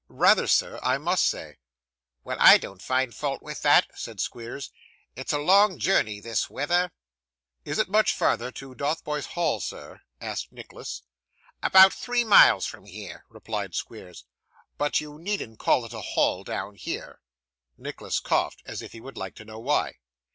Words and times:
'Rather, 0.09 0.47
sir, 0.47 0.79
I 0.81 0.97
must 0.97 1.27
say.' 1.27 1.59
'Well, 2.23 2.37
I 2.39 2.57
don't 2.57 2.81
find 2.81 3.13
fault 3.13 3.43
with 3.43 3.61
that,' 3.61 3.85
said 3.93 4.19
Squeers; 4.19 4.71
'it's 5.15 5.31
a 5.31 5.37
long 5.37 5.77
journey 5.77 6.19
this 6.19 6.49
weather.' 6.49 6.91
'Is 7.65 7.77
it 7.77 7.87
much 7.87 8.11
farther 8.15 8.51
to 8.53 8.73
Dotheboys 8.73 9.27
Hall, 9.37 9.59
sir?' 9.59 10.01
asked 10.19 10.51
Nicholas. 10.51 11.03
'About 11.61 11.93
three 11.93 12.23
mile 12.23 12.61
from 12.61 12.85
here,' 12.87 13.25
replied 13.29 13.75
Squeers. 13.75 14.25
'But 14.75 15.01
you 15.01 15.19
needn't 15.19 15.59
call 15.59 15.85
it 15.85 15.93
a 15.93 16.01
Hall 16.01 16.43
down 16.43 16.77
here.' 16.77 17.21
Nicholas 17.77 18.19
coughed, 18.19 18.63
as 18.65 18.81
if 18.81 18.93
he 18.93 19.01
would 19.01 19.17
like 19.17 19.35
to 19.35 19.45
know 19.45 19.59
why. 19.59 19.97